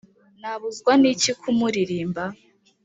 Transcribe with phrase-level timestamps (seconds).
[0.39, 2.23] nabuzwa n'iki ku muririmba